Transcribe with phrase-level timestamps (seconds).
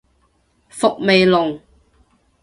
[0.67, 1.61] 伏味濃